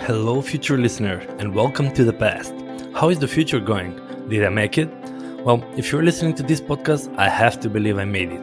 Hello, 0.00 0.40
future 0.40 0.78
listener, 0.78 1.18
and 1.38 1.54
welcome 1.54 1.92
to 1.92 2.04
the 2.04 2.12
past. 2.12 2.54
How 2.94 3.10
is 3.10 3.18
the 3.18 3.28
future 3.28 3.60
going? 3.60 4.00
Did 4.28 4.44
I 4.44 4.48
make 4.48 4.78
it? 4.78 4.88
Well, 5.44 5.62
if 5.76 5.92
you're 5.92 6.04
listening 6.04 6.34
to 6.36 6.42
this 6.42 6.60
podcast, 6.60 7.14
I 7.18 7.28
have 7.28 7.60
to 7.60 7.68
believe 7.68 7.98
I 7.98 8.04
made 8.04 8.30
it. 8.30 8.40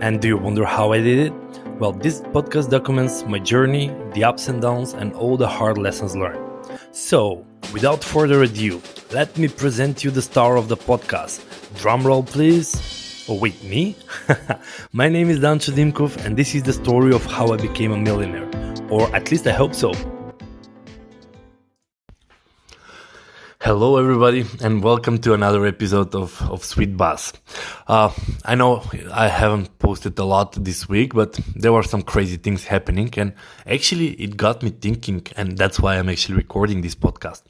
And 0.00 0.20
do 0.20 0.28
you 0.28 0.36
wonder 0.36 0.66
how 0.66 0.92
I 0.92 0.98
did 0.98 1.18
it? 1.18 1.32
Well, 1.78 1.92
this 1.92 2.20
podcast 2.20 2.70
documents 2.70 3.24
my 3.24 3.38
journey, 3.38 3.94
the 4.12 4.24
ups 4.24 4.48
and 4.48 4.60
downs, 4.60 4.92
and 4.92 5.14
all 5.14 5.36
the 5.38 5.48
hard 5.48 5.78
lessons 5.78 6.14
learned. 6.14 6.44
So, 6.90 7.46
without 7.72 8.04
further 8.04 8.42
ado, 8.42 8.82
let 9.12 9.38
me 9.38 9.48
present 9.48 10.04
you 10.04 10.10
the 10.10 10.20
star 10.20 10.56
of 10.56 10.68
the 10.68 10.76
podcast. 10.76 11.40
Drumroll, 11.80 12.26
please. 12.26 13.24
Oh, 13.28 13.34
wait, 13.38 13.62
me? 13.62 13.96
my 14.92 15.08
name 15.08 15.30
is 15.30 15.40
Dan 15.40 15.58
Dimkov, 15.58 16.22
and 16.26 16.36
this 16.36 16.54
is 16.54 16.64
the 16.64 16.72
story 16.72 17.14
of 17.14 17.24
how 17.24 17.52
I 17.52 17.56
became 17.56 17.92
a 17.92 17.96
millionaire. 17.96 18.50
Or 18.90 19.14
at 19.14 19.30
least 19.30 19.46
I 19.46 19.52
hope 19.52 19.74
so. 19.74 19.92
Hello, 23.68 23.98
everybody, 23.98 24.46
and 24.62 24.82
welcome 24.82 25.18
to 25.18 25.34
another 25.34 25.66
episode 25.66 26.14
of, 26.14 26.40
of 26.50 26.64
Sweet 26.64 26.96
Buzz. 26.96 27.34
Uh, 27.86 28.10
I 28.42 28.54
know 28.54 28.82
I 29.12 29.28
haven't 29.28 29.78
posted 29.78 30.18
a 30.18 30.24
lot 30.24 30.52
this 30.52 30.88
week, 30.88 31.12
but 31.12 31.38
there 31.54 31.70
were 31.70 31.82
some 31.82 32.00
crazy 32.00 32.38
things 32.38 32.64
happening, 32.64 33.12
and 33.18 33.34
actually, 33.66 34.12
it 34.12 34.38
got 34.38 34.62
me 34.62 34.70
thinking, 34.70 35.26
and 35.36 35.58
that's 35.58 35.78
why 35.78 35.98
I'm 35.98 36.08
actually 36.08 36.36
recording 36.36 36.80
this 36.80 36.94
podcast. 36.94 37.42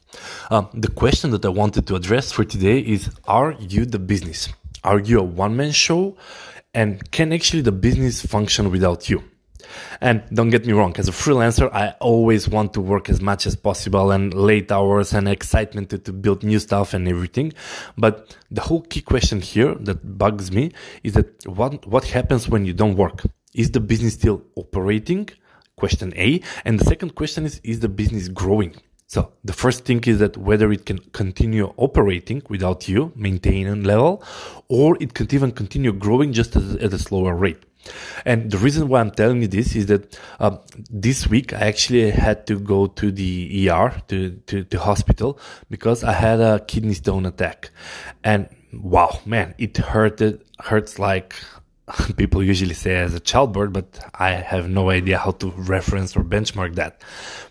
Uh, 0.51 0.63
the 0.73 0.89
question 0.89 1.31
that 1.31 1.45
I 1.45 1.47
wanted 1.47 1.87
to 1.87 1.95
address 1.95 2.33
for 2.33 2.43
today 2.43 2.79
is 2.79 3.09
Are 3.25 3.53
you 3.53 3.85
the 3.85 3.99
business? 3.99 4.49
Are 4.83 4.99
you 4.99 5.21
a 5.21 5.23
one 5.23 5.55
man 5.55 5.71
show? 5.71 6.17
And 6.73 7.09
can 7.11 7.31
actually 7.31 7.61
the 7.61 7.71
business 7.71 8.25
function 8.25 8.71
without 8.71 9.09
you? 9.09 9.23
And 10.01 10.23
don't 10.33 10.49
get 10.49 10.65
me 10.65 10.73
wrong, 10.73 10.95
as 10.97 11.07
a 11.07 11.11
freelancer, 11.11 11.71
I 11.73 11.95
always 11.99 12.47
want 12.47 12.73
to 12.73 12.81
work 12.81 13.09
as 13.09 13.21
much 13.21 13.45
as 13.45 13.55
possible 13.55 14.11
and 14.11 14.33
late 14.33 14.71
hours 14.71 15.13
and 15.13 15.27
excitement 15.27 15.89
to, 15.89 15.97
to 15.99 16.13
build 16.13 16.43
new 16.43 16.59
stuff 16.59 16.93
and 16.93 17.07
everything. 17.07 17.53
But 17.97 18.35
the 18.51 18.61
whole 18.61 18.81
key 18.81 19.01
question 19.01 19.41
here 19.41 19.75
that 19.75 20.17
bugs 20.17 20.51
me 20.51 20.71
is 21.03 21.13
that 21.13 21.47
what, 21.47 21.85
what 21.87 22.05
happens 22.05 22.47
when 22.49 22.65
you 22.65 22.73
don't 22.73 22.95
work? 22.95 23.23
Is 23.53 23.71
the 23.71 23.79
business 23.79 24.13
still 24.13 24.43
operating? 24.55 25.29
Question 25.75 26.13
A. 26.15 26.41
And 26.65 26.79
the 26.79 26.85
second 26.85 27.15
question 27.15 27.45
is, 27.45 27.59
is 27.63 27.79
the 27.79 27.89
business 27.89 28.27
growing? 28.27 28.75
So 29.07 29.33
the 29.43 29.53
first 29.53 29.85
thing 29.85 30.03
is 30.05 30.19
that 30.19 30.37
whether 30.37 30.71
it 30.71 30.85
can 30.85 30.99
continue 31.13 31.73
operating 31.77 32.43
without 32.47 32.87
you 32.87 33.11
maintaining 33.15 33.83
level, 33.83 34.23
or 34.67 34.97
it 34.99 35.15
can 35.15 35.27
even 35.33 35.51
continue 35.51 35.91
growing 35.93 36.31
just 36.31 36.55
at 36.55 36.93
a 36.93 36.99
slower 36.99 37.33
rate. 37.33 37.63
And 38.25 38.51
the 38.51 38.57
reason 38.57 38.87
why 38.87 38.99
I'm 39.01 39.11
telling 39.11 39.41
you 39.41 39.47
this 39.47 39.75
is 39.75 39.87
that 39.87 40.19
uh, 40.39 40.57
this 40.89 41.27
week 41.27 41.53
I 41.53 41.59
actually 41.61 42.11
had 42.11 42.45
to 42.47 42.59
go 42.59 42.87
to 42.87 43.11
the 43.11 43.69
ER, 43.69 44.01
to, 44.07 44.31
to 44.47 44.63
the 44.63 44.79
hospital, 44.79 45.39
because 45.69 46.03
I 46.03 46.13
had 46.13 46.39
a 46.39 46.59
kidney 46.59 46.93
stone 46.93 47.25
attack. 47.25 47.71
And 48.23 48.49
wow, 48.73 49.19
man, 49.25 49.55
it 49.57 49.77
hurted, 49.77 50.43
hurts 50.59 50.99
like 50.99 51.35
people 52.17 52.43
usually 52.43 52.73
say 52.73 52.95
as 52.95 53.13
a 53.13 53.19
childbirth, 53.19 53.73
but 53.73 53.99
I 54.15 54.31
have 54.31 54.69
no 54.69 54.89
idea 54.89 55.17
how 55.17 55.31
to 55.31 55.51
reference 55.51 56.15
or 56.15 56.23
benchmark 56.23 56.75
that. 56.75 57.01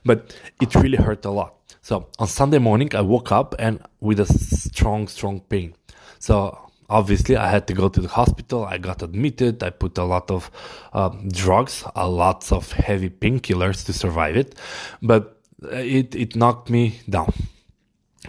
But 0.04 0.36
it 0.60 0.74
really 0.74 0.98
hurt 0.98 1.24
a 1.24 1.30
lot. 1.30 1.54
So 1.82 2.08
on 2.18 2.28
Sunday 2.28 2.58
morning, 2.58 2.94
I 2.94 3.00
woke 3.00 3.32
up 3.32 3.54
and 3.58 3.80
with 4.00 4.20
a 4.20 4.26
strong, 4.26 5.08
strong 5.08 5.40
pain. 5.40 5.74
So 6.18 6.67
obviously 6.88 7.36
I 7.36 7.48
had 7.48 7.66
to 7.68 7.74
go 7.74 7.88
to 7.88 8.00
the 8.00 8.08
hospital. 8.08 8.64
I 8.64 8.78
got 8.78 9.02
admitted. 9.02 9.62
I 9.62 9.70
put 9.70 9.98
a 9.98 10.04
lot 10.04 10.30
of 10.30 10.50
um, 10.92 11.28
drugs, 11.28 11.84
a 11.94 12.08
lot 12.08 12.50
of 12.52 12.72
heavy 12.72 13.10
painkillers 13.10 13.84
to 13.86 13.92
survive 13.92 14.36
it, 14.36 14.54
but 15.02 15.40
it 15.62 16.14
it 16.14 16.36
knocked 16.36 16.70
me 16.70 17.00
down 17.08 17.32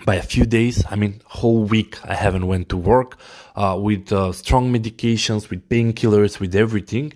by 0.05 0.15
a 0.15 0.21
few 0.21 0.45
days. 0.45 0.83
I 0.89 0.95
mean, 0.95 1.21
whole 1.25 1.63
week 1.63 1.97
I 2.05 2.15
haven't 2.15 2.47
went 2.47 2.69
to 2.69 2.77
work 2.77 3.17
uh, 3.55 3.77
with 3.79 4.11
uh, 4.11 4.31
strong 4.31 4.73
medications, 4.73 5.49
with 5.49 5.67
painkillers, 5.69 6.39
with 6.39 6.55
everything, 6.55 7.13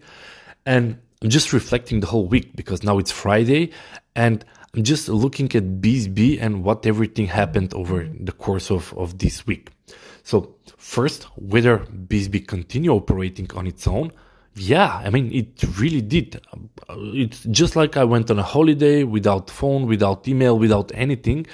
and 0.65 0.99
I'm 1.23 1.29
just 1.29 1.53
reflecting 1.53 2.01
the 2.01 2.07
whole 2.07 2.27
week 2.27 2.53
because 2.53 2.83
now 2.83 2.97
it's 2.97 3.11
Friday 3.11 3.71
and 4.13 4.43
I'm 4.75 4.83
just 4.83 5.07
looking 5.07 5.45
at 5.55 5.63
BSB 5.81 6.37
and 6.41 6.65
what 6.65 6.85
everything 6.85 7.27
happened 7.27 7.73
over 7.73 8.09
the 8.19 8.33
course 8.33 8.69
of, 8.69 8.93
of 8.97 9.19
this 9.19 9.47
week. 9.47 9.69
So 10.23 10.56
first, 10.78 11.23
whether 11.35 11.79
BSB 11.79 12.47
continue 12.47 12.91
operating 12.91 13.51
on 13.56 13.67
its 13.67 13.88
own, 13.88 14.11
yeah, 14.56 15.01
I 15.03 15.09
mean, 15.09 15.31
it 15.34 15.63
really 15.79 16.01
did. 16.01 16.39
Uh, 16.53 16.95
it's 16.97 17.44
just 17.44 17.75
like 17.75 17.97
I 17.97 18.03
went 18.03 18.29
on 18.29 18.39
a 18.39 18.44
holiday 18.44 19.03
without 19.03 19.50
phone, 19.50 19.88
without 19.88 20.28
email, 20.28 20.57
without 20.57 20.91
anything. 20.94 21.47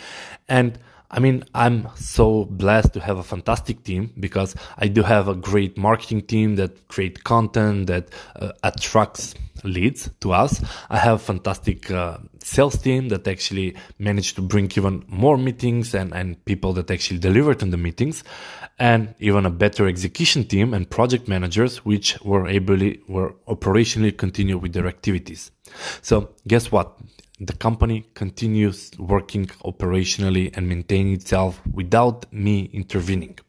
And 0.47 0.77
I 1.11 1.19
mean, 1.19 1.43
I'm 1.55 1.87
so 1.95 2.45
blessed 2.45 2.93
to 2.93 2.99
have 2.99 3.17
a 3.17 3.23
fantastic 3.23 3.83
team 3.83 4.13
because 4.19 4.55
I 4.77 4.87
do 4.87 5.01
have 5.01 5.27
a 5.27 5.33
great 5.33 5.77
marketing 5.77 6.21
team 6.21 6.55
that 6.57 6.87
create 6.87 7.23
content 7.23 7.87
that 7.87 8.09
uh, 8.35 8.51
attracts 8.63 9.33
leads 9.63 10.09
to 10.21 10.33
us. 10.33 10.61
I 10.89 10.97
have 10.97 11.21
fantastic 11.21 11.89
uh, 11.91 12.19
sales 12.39 12.77
team 12.77 13.09
that 13.09 13.27
actually 13.27 13.75
managed 13.97 14.35
to 14.35 14.41
bring 14.41 14.71
even 14.75 15.03
more 15.07 15.37
meetings 15.37 15.93
and, 15.93 16.13
and 16.13 16.43
people 16.45 16.73
that 16.73 16.91
actually 16.91 17.19
delivered 17.19 17.63
on 17.63 17.71
the 17.71 17.77
meetings 17.77 18.23
and 18.77 19.13
even 19.19 19.45
a 19.45 19.49
better 19.49 19.87
execution 19.87 20.45
team 20.45 20.73
and 20.73 20.89
project 20.89 21.27
managers, 21.27 21.83
which 21.85 22.19
were 22.21 22.47
able, 22.47 22.77
were 23.07 23.33
operationally 23.47 24.15
continue 24.15 24.57
with 24.57 24.73
their 24.73 24.87
activities. 24.87 25.51
So 26.01 26.29
guess 26.47 26.71
what? 26.71 26.97
The 27.39 27.53
company 27.53 28.05
continues 28.13 28.91
working 28.99 29.47
operationally 29.63 30.55
and 30.55 30.67
maintaining 30.67 31.13
itself 31.13 31.61
without 31.71 32.31
me 32.33 32.69
intervening. 32.73 33.39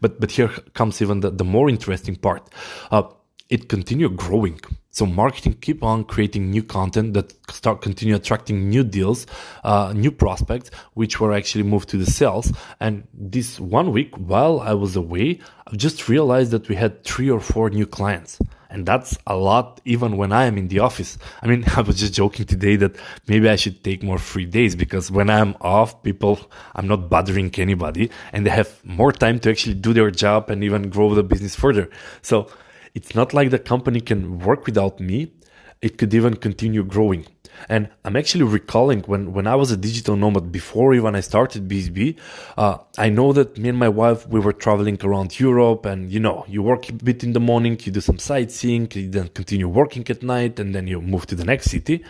But, 0.00 0.20
but 0.20 0.32
here 0.32 0.48
comes 0.74 1.00
even 1.02 1.20
the, 1.20 1.30
the 1.30 1.44
more 1.44 1.68
interesting 1.68 2.16
part. 2.16 2.48
Uh, 2.90 3.02
it 3.50 3.68
continued 3.68 4.16
growing. 4.16 4.60
So 4.92 5.06
marketing 5.06 5.54
keep 5.60 5.84
on 5.84 6.04
creating 6.04 6.50
new 6.50 6.62
content 6.62 7.14
that 7.14 7.32
start 7.50 7.80
continue 7.80 8.14
attracting 8.16 8.68
new 8.68 8.82
deals, 8.82 9.26
uh, 9.62 9.92
new 9.94 10.10
prospects, 10.10 10.70
which 10.94 11.20
were 11.20 11.32
actually 11.32 11.64
moved 11.64 11.88
to 11.90 11.96
the 11.96 12.06
sales. 12.06 12.52
And 12.80 13.06
this 13.12 13.60
one 13.60 13.92
week 13.92 14.14
while 14.16 14.60
I 14.60 14.74
was 14.74 14.96
away, 14.96 15.40
I 15.66 15.76
just 15.76 16.08
realized 16.08 16.50
that 16.52 16.68
we 16.68 16.76
had 16.76 17.04
three 17.04 17.30
or 17.30 17.40
four 17.40 17.70
new 17.70 17.86
clients. 17.86 18.40
And 18.68 18.86
that's 18.86 19.18
a 19.26 19.36
lot 19.36 19.80
even 19.84 20.16
when 20.16 20.32
I 20.32 20.44
am 20.44 20.56
in 20.56 20.68
the 20.68 20.78
office. 20.78 21.18
I 21.42 21.48
mean, 21.48 21.64
I 21.76 21.80
was 21.82 21.98
just 21.98 22.14
joking 22.14 22.46
today 22.46 22.76
that 22.76 22.96
maybe 23.26 23.48
I 23.48 23.56
should 23.56 23.82
take 23.82 24.02
more 24.02 24.18
free 24.18 24.46
days 24.46 24.76
because 24.76 25.10
when 25.10 25.28
I'm 25.28 25.56
off, 25.60 26.02
people, 26.04 26.38
I'm 26.74 26.86
not 26.86 27.08
bothering 27.08 27.52
anybody 27.58 28.10
and 28.32 28.46
they 28.46 28.50
have 28.50 28.84
more 28.84 29.12
time 29.12 29.40
to 29.40 29.50
actually 29.50 29.74
do 29.74 29.92
their 29.92 30.10
job 30.12 30.50
and 30.50 30.62
even 30.62 30.88
grow 30.88 31.14
the 31.14 31.24
business 31.24 31.56
further. 31.56 31.90
So 32.22 32.48
it's 32.94 33.14
not 33.14 33.32
like 33.32 33.50
the 33.50 33.58
company 33.58 34.00
can 34.00 34.38
work 34.40 34.66
without 34.66 35.00
me. 35.00 35.32
It 35.80 35.96
could 35.98 36.12
even 36.12 36.36
continue 36.36 36.84
growing. 36.84 37.26
And 37.68 37.88
I'm 38.04 38.16
actually 38.16 38.44
recalling 38.44 39.02
when, 39.02 39.32
when 39.32 39.46
I 39.46 39.54
was 39.54 39.70
a 39.70 39.76
digital 39.76 40.16
nomad 40.16 40.50
before 40.50 40.94
even 40.94 41.14
I 41.14 41.20
started 41.20 41.68
BSB, 41.68 42.16
uh, 42.56 42.78
I 42.98 43.08
know 43.08 43.32
that 43.32 43.58
me 43.58 43.68
and 43.68 43.78
my 43.78 43.88
wife, 43.88 44.26
we 44.28 44.40
were 44.40 44.52
traveling 44.52 44.98
around 45.02 45.38
Europe 45.38 45.86
and 45.86 46.10
you 46.10 46.20
know, 46.20 46.44
you 46.48 46.62
work 46.62 46.88
a 46.88 46.92
bit 46.92 47.22
in 47.22 47.32
the 47.32 47.40
morning, 47.40 47.78
you 47.82 47.92
do 47.92 48.00
some 48.00 48.18
sightseeing, 48.18 48.88
you 48.92 49.10
then 49.10 49.28
continue 49.28 49.68
working 49.68 50.08
at 50.08 50.22
night 50.22 50.58
and 50.58 50.74
then 50.74 50.86
you 50.86 51.00
move 51.00 51.26
to 51.26 51.34
the 51.34 51.44
next 51.44 51.70
city. 51.70 52.04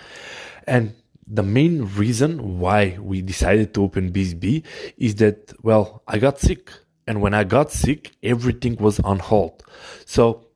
And 0.67 0.95
the 1.27 1.43
main 1.43 1.85
reason 1.97 2.59
why 2.59 2.99
we 3.01 3.23
decided 3.23 3.73
to 3.75 3.83
open 3.83 4.13
BSB 4.13 4.65
is 4.99 5.17
that, 5.17 5.53
well, 5.63 6.03
I 6.07 6.19
got 6.19 6.39
sick. 6.39 6.71
And 7.07 7.21
when 7.21 7.35
I 7.35 7.45
got 7.45 7.73
sick, 7.73 8.13
everything 8.23 8.77
was 8.77 9.01
on 9.01 9.19
hold. 9.19 9.65
So 10.05 10.47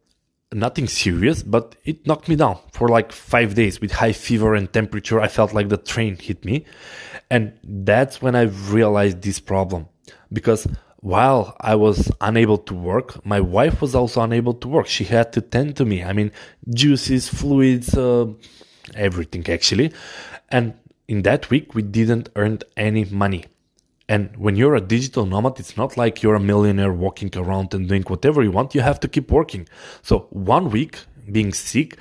nothing 0.55 0.87
serious, 0.87 1.43
but 1.43 1.77
it 1.85 2.07
knocked 2.07 2.29
me 2.29 2.37
down 2.37 2.59
for 2.73 2.89
like 2.89 3.13
five 3.13 3.55
days 3.55 3.81
with 3.81 3.93
high 3.93 4.13
fever 4.13 4.55
and 4.55 4.73
temperature. 4.73 5.21
I 5.21 5.29
felt 5.29 5.53
like 5.53 5.69
the 5.69 5.77
train 5.77 6.17
hit 6.17 6.45
me. 6.45 6.65
And 7.31 7.53
that's 7.63 8.23
when 8.23 8.35
I 8.35 8.43
realized 8.43 9.23
this 9.23 9.41
problem 9.41 9.89
because 10.33 10.67
while 11.01 11.55
I 11.61 11.75
was 11.75 12.11
unable 12.21 12.59
to 12.59 12.75
work, 12.75 13.25
my 13.27 13.41
wife 13.41 13.83
was 13.83 13.95
also 13.95 14.23
unable 14.23 14.55
to 14.55 14.69
work. 14.69 14.87
She 14.87 15.05
had 15.05 15.33
to 15.35 15.41
tend 15.41 15.77
to 15.77 15.85
me. 15.85 16.03
I 16.03 16.13
mean, 16.13 16.33
juices, 16.73 17.29
fluids, 17.29 17.95
uh, 17.95 18.27
everything 18.95 19.49
actually. 19.51 19.93
And 20.49 20.75
in 21.09 21.23
that 21.23 21.51
week, 21.51 21.75
we 21.75 21.83
didn't 21.83 22.31
earn 22.37 22.61
any 22.77 23.05
money. 23.05 23.45
And 24.09 24.37
when 24.37 24.57
you're 24.57 24.75
a 24.75 24.81
digital 24.81 25.25
nomad, 25.25 25.59
it's 25.59 25.77
not 25.77 25.97
like 25.97 26.23
you're 26.23 26.35
a 26.35 26.41
millionaire 26.41 26.93
walking 26.93 27.31
around 27.37 27.73
and 27.73 27.89
doing 27.89 28.03
whatever 28.03 28.43
you 28.43 28.51
want. 28.51 28.75
You 28.75 28.83
have 28.83 29.01
to 29.01 29.09
keep 29.09 29.31
working. 29.31 29.67
So 30.03 30.27
one 30.31 30.71
week 30.71 30.99
being 31.31 31.55
sick 31.55 31.97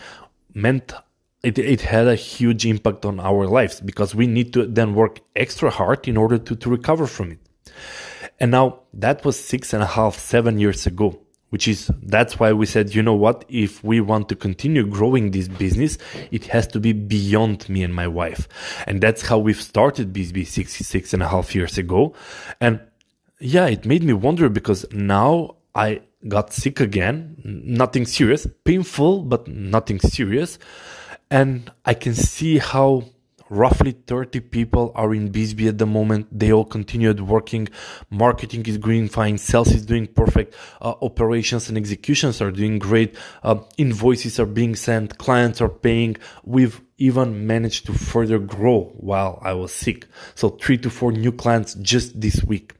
meant 0.54 0.94
it, 1.44 1.58
it 1.58 1.82
had 1.82 2.08
a 2.08 2.16
huge 2.16 2.66
impact 2.66 3.06
on 3.06 3.20
our 3.20 3.48
lives 3.48 3.80
because 3.80 4.16
we 4.16 4.28
need 4.28 4.54
to 4.54 4.66
then 4.66 4.96
work 4.96 5.20
extra 5.36 5.70
hard 5.70 6.08
in 6.08 6.18
order 6.18 6.38
to, 6.38 6.56
to 6.56 6.70
recover 6.70 7.08
from 7.08 7.32
it. 7.32 7.40
And 8.40 8.52
now 8.52 8.82
that 8.94 9.24
was 9.24 9.40
six 9.40 9.74
and 9.74 9.84
a 9.84 9.86
half, 9.88 10.18
seven 10.18 10.60
years 10.60 10.86
ago. 10.86 11.23
Which 11.54 11.68
is 11.68 11.92
that's 12.02 12.40
why 12.40 12.52
we 12.52 12.66
said, 12.66 12.96
you 12.96 13.04
know 13.04 13.14
what? 13.14 13.46
If 13.48 13.84
we 13.84 14.02
want 14.02 14.28
to 14.30 14.36
continue 14.36 14.88
growing 14.88 15.30
this 15.30 15.48
business, 15.48 16.00
it 16.32 16.46
has 16.46 16.66
to 16.70 16.80
be 16.80 16.94
beyond 16.94 17.70
me 17.70 17.84
and 17.84 17.94
my 17.94 18.08
wife. 18.08 18.50
And 18.88 19.00
that's 19.00 19.22
how 19.22 19.38
we've 19.38 19.62
started 19.62 20.14
BSB 20.14 20.48
66 20.48 21.14
and 21.14 21.22
a 21.22 21.28
half 21.28 21.54
years 21.54 21.78
ago. 21.78 22.16
And 22.60 22.80
yeah, 23.40 23.68
it 23.68 23.86
made 23.86 24.02
me 24.02 24.14
wonder 24.14 24.50
because 24.50 24.84
now 24.92 25.58
I 25.76 26.02
got 26.28 26.54
sick 26.54 26.80
again. 26.80 27.36
Nothing 27.44 28.08
serious, 28.08 28.48
painful, 28.64 29.22
but 29.22 29.48
nothing 29.48 30.00
serious. 30.00 30.58
And 31.30 31.72
I 31.86 31.94
can 31.94 32.16
see 32.16 32.58
how 32.58 33.04
roughly 33.54 33.92
30 33.92 34.40
people 34.40 34.92
are 34.96 35.14
in 35.14 35.32
BSB 35.32 35.70
at 35.70 35.78
the 35.78 35.86
moment. 35.86 36.28
They 36.32 36.52
all 36.52 36.66
continued 36.66 37.22
working. 37.22 37.70
Marketing 38.10 38.66
is 38.66 38.78
going 38.78 39.10
fine. 39.10 39.38
Sales 39.38 39.72
is 39.72 39.86
doing 39.86 40.08
perfect. 40.08 40.56
Uh, 40.82 40.96
operations 41.02 41.70
and 41.70 41.78
executions 41.78 42.42
are 42.42 42.52
doing 42.52 42.80
great. 42.80 43.16
Uh, 43.44 43.60
invoices 43.78 44.40
are 44.40 44.46
being 44.46 44.76
sent. 44.76 45.18
Clients 45.18 45.62
are 45.62 45.70
paying. 45.70 46.18
We've 46.44 46.82
even 46.98 47.46
managed 47.46 47.86
to 47.86 47.94
further 47.94 48.40
grow 48.40 48.86
while 48.96 49.40
I 49.42 49.54
was 49.54 49.72
sick. 49.72 50.08
So 50.36 50.50
three 50.50 50.78
to 50.80 50.90
four 50.90 51.12
new 51.12 51.32
clients 51.32 51.76
just 51.76 52.20
this 52.20 52.44
week. 52.44 52.74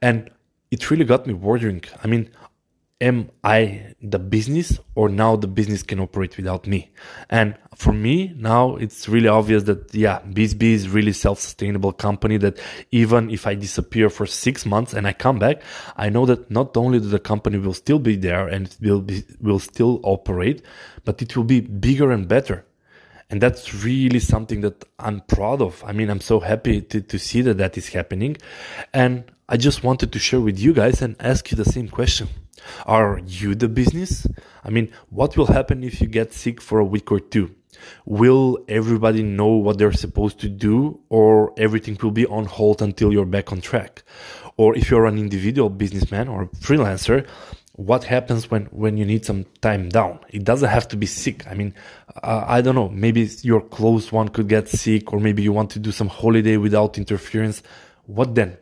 And 0.00 0.30
it 0.70 0.90
really 0.90 1.04
got 1.04 1.26
me 1.26 1.34
wondering. 1.34 1.82
I 2.02 2.06
mean, 2.06 2.30
am 3.00 3.30
I 3.42 3.94
the 4.02 4.18
business 4.18 4.78
or 4.94 5.08
now 5.08 5.36
the 5.36 5.46
business 5.46 5.82
can 5.82 6.00
operate 6.00 6.36
without 6.36 6.66
me? 6.66 6.90
And 7.30 7.56
for 7.74 7.92
me, 7.92 8.34
now 8.36 8.76
it's 8.76 9.08
really 9.08 9.28
obvious 9.28 9.62
that, 9.64 9.94
yeah, 9.94 10.20
BSB 10.20 10.62
is 10.62 10.88
really 10.88 11.12
self-sustainable 11.12 11.92
company 11.94 12.36
that 12.38 12.58
even 12.90 13.30
if 13.30 13.46
I 13.46 13.54
disappear 13.54 14.10
for 14.10 14.26
six 14.26 14.66
months 14.66 14.92
and 14.92 15.06
I 15.06 15.14
come 15.14 15.38
back, 15.38 15.62
I 15.96 16.10
know 16.10 16.26
that 16.26 16.50
not 16.50 16.76
only 16.76 16.98
the 16.98 17.18
company 17.18 17.58
will 17.58 17.74
still 17.74 17.98
be 17.98 18.16
there 18.16 18.46
and 18.46 18.66
it 18.66 18.76
will 18.80 19.00
be, 19.00 19.24
will 19.40 19.60
still 19.60 20.00
operate, 20.02 20.62
but 21.04 21.22
it 21.22 21.36
will 21.36 21.44
be 21.44 21.60
bigger 21.60 22.10
and 22.10 22.28
better. 22.28 22.66
And 23.30 23.40
that's 23.40 23.72
really 23.84 24.18
something 24.18 24.60
that 24.62 24.84
I'm 24.98 25.20
proud 25.20 25.62
of. 25.62 25.82
I 25.86 25.92
mean, 25.92 26.10
I'm 26.10 26.20
so 26.20 26.40
happy 26.40 26.82
to, 26.82 27.00
to 27.00 27.18
see 27.18 27.42
that 27.42 27.58
that 27.58 27.78
is 27.78 27.88
happening. 27.90 28.36
And 28.92 29.30
I 29.48 29.56
just 29.56 29.84
wanted 29.84 30.12
to 30.12 30.18
share 30.18 30.40
with 30.40 30.58
you 30.58 30.72
guys 30.72 31.00
and 31.00 31.14
ask 31.20 31.50
you 31.50 31.56
the 31.56 31.64
same 31.64 31.88
question. 31.88 32.28
Are 32.86 33.20
you 33.26 33.54
the 33.54 33.68
business? 33.68 34.26
I 34.64 34.70
mean, 34.70 34.92
what 35.10 35.36
will 35.36 35.46
happen 35.46 35.84
if 35.84 36.00
you 36.00 36.06
get 36.06 36.32
sick 36.32 36.60
for 36.60 36.78
a 36.78 36.84
week 36.84 37.10
or 37.10 37.20
two? 37.20 37.54
Will 38.04 38.58
everybody 38.68 39.22
know 39.22 39.48
what 39.48 39.78
they're 39.78 39.92
supposed 39.92 40.38
to 40.40 40.48
do 40.48 41.00
or 41.08 41.52
everything 41.56 41.98
will 42.02 42.10
be 42.10 42.26
on 42.26 42.44
hold 42.44 42.82
until 42.82 43.12
you're 43.12 43.24
back 43.26 43.52
on 43.52 43.60
track? 43.60 44.02
Or 44.56 44.76
if 44.76 44.90
you're 44.90 45.06
an 45.06 45.18
individual 45.18 45.70
businessman 45.70 46.28
or 46.28 46.46
freelancer, 46.60 47.26
what 47.72 48.04
happens 48.04 48.50
when, 48.50 48.66
when 48.66 48.98
you 48.98 49.06
need 49.06 49.24
some 49.24 49.46
time 49.62 49.88
down? 49.88 50.20
It 50.28 50.44
doesn't 50.44 50.68
have 50.68 50.88
to 50.88 50.96
be 50.96 51.06
sick. 51.06 51.46
I 51.46 51.54
mean, 51.54 51.74
uh, 52.22 52.44
I 52.46 52.60
don't 52.60 52.74
know. 52.74 52.90
Maybe 52.90 53.28
your 53.42 53.62
close 53.62 54.12
one 54.12 54.28
could 54.28 54.48
get 54.48 54.68
sick 54.68 55.12
or 55.12 55.20
maybe 55.20 55.42
you 55.42 55.52
want 55.52 55.70
to 55.70 55.78
do 55.78 55.90
some 55.90 56.08
holiday 56.08 56.58
without 56.58 56.98
interference. 56.98 57.62
What 58.04 58.34
then? 58.34 58.58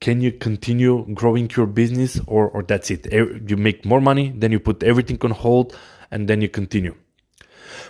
Can 0.00 0.20
you 0.20 0.32
continue 0.32 1.06
growing 1.14 1.50
your 1.56 1.66
business 1.66 2.20
or, 2.26 2.48
or 2.48 2.62
that's 2.62 2.90
it? 2.90 3.12
You 3.12 3.56
make 3.56 3.84
more 3.84 4.00
money, 4.00 4.32
then 4.36 4.52
you 4.52 4.60
put 4.60 4.82
everything 4.82 5.18
on 5.22 5.30
hold 5.30 5.76
and 6.10 6.28
then 6.28 6.40
you 6.40 6.48
continue. 6.48 6.94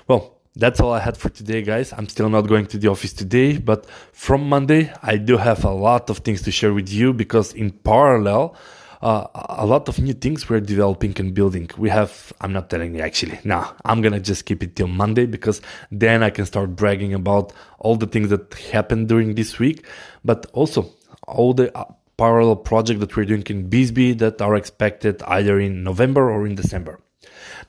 Well, 0.08 0.36
that's 0.54 0.80
all 0.80 0.92
I 0.92 1.00
had 1.00 1.16
for 1.16 1.28
today, 1.28 1.62
guys. 1.62 1.92
I'm 1.92 2.08
still 2.08 2.30
not 2.30 2.42
going 2.42 2.66
to 2.66 2.78
the 2.78 2.88
office 2.88 3.12
today, 3.12 3.58
but 3.58 3.86
from 4.12 4.48
Monday, 4.48 4.92
I 5.02 5.16
do 5.16 5.36
have 5.36 5.64
a 5.64 5.70
lot 5.70 6.08
of 6.08 6.18
things 6.18 6.42
to 6.42 6.50
share 6.50 6.72
with 6.72 6.88
you 6.88 7.12
because 7.12 7.52
in 7.52 7.72
parallel, 7.72 8.56
uh, 9.02 9.26
a 9.34 9.66
lot 9.66 9.88
of 9.88 9.98
new 10.00 10.14
things 10.14 10.48
we're 10.48 10.60
developing 10.60 11.14
and 11.18 11.34
building. 11.34 11.68
We 11.76 11.90
have, 11.90 12.32
I'm 12.40 12.52
not 12.52 12.70
telling 12.70 12.94
you 12.94 13.02
actually, 13.02 13.38
now 13.44 13.74
I'm 13.84 14.00
gonna 14.00 14.20
just 14.20 14.46
keep 14.46 14.62
it 14.62 14.76
till 14.76 14.88
Monday 14.88 15.26
because 15.26 15.60
then 15.92 16.22
I 16.22 16.30
can 16.30 16.46
start 16.46 16.74
bragging 16.74 17.12
about 17.12 17.52
all 17.78 17.96
the 17.96 18.06
things 18.06 18.30
that 18.30 18.54
happened 18.72 19.08
during 19.08 19.34
this 19.34 19.58
week, 19.58 19.84
but 20.24 20.46
also 20.54 20.90
all 21.26 21.54
the 21.54 21.76
uh, 21.76 21.84
parallel 22.16 22.56
project 22.56 23.00
that 23.00 23.14
we're 23.16 23.24
doing 23.24 23.42
in 23.48 23.68
BizzBee 23.68 24.18
that 24.18 24.40
are 24.40 24.56
expected 24.56 25.22
either 25.24 25.60
in 25.60 25.84
November 25.84 26.30
or 26.30 26.46
in 26.46 26.54
December. 26.54 27.00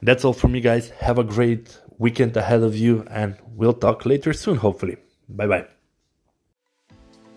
That's 0.02 0.24
all 0.24 0.34
for 0.34 0.48
me, 0.48 0.62
guys. 0.62 0.90
Have 1.00 1.18
a 1.18 1.24
great 1.24 1.80
weekend 1.98 2.38
ahead 2.38 2.64
of 2.64 2.76
you, 2.76 3.06
and 3.10 3.36
we'll 3.56 3.74
talk 3.74 4.06
later 4.06 4.34
soon, 4.34 4.58
hopefully. 4.58 4.98
Bye 5.30 5.48
bye. 5.48 5.66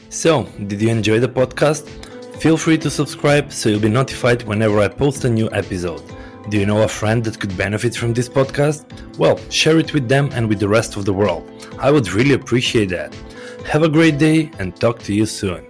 So, 0.09 0.45
did 0.67 0.81
you 0.83 0.89
enjoy 0.89 1.21
the 1.21 1.29
podcast? 1.29 1.89
Feel 2.41 2.57
free 2.57 2.79
to 2.79 2.91
subscribe 2.91 3.53
so 3.53 3.69
you'll 3.69 3.81
be 3.81 3.89
notified 3.89 4.43
whenever 4.45 4.81
I 4.81 4.89
post 4.89 5.25
a 5.25 5.31
new 5.31 5.49
episode. 5.53 6.03
Do 6.49 6.59
you 6.59 6.67
know 6.67 6.83
a 6.83 6.89
friend 6.89 7.23
that 7.25 7.39
could 7.39 7.57
benefit 7.57 7.95
from 7.95 8.15
this 8.15 8.29
podcast? 8.29 8.87
Well, 9.19 9.39
share 9.51 9.79
it 9.79 9.93
with 9.93 10.09
them 10.09 10.31
and 10.33 10.49
with 10.49 10.59
the 10.59 10.69
rest 10.69 10.97
of 10.97 11.05
the 11.05 11.13
world. 11.13 11.49
I 11.79 11.91
would 11.91 12.11
really 12.13 12.33
appreciate 12.33 12.89
that. 12.89 13.15
Have 13.67 13.83
a 13.83 13.89
great 13.89 14.19
day 14.19 14.51
and 14.59 14.75
talk 14.75 15.01
to 15.01 15.15
you 15.15 15.27
soon. 15.27 15.70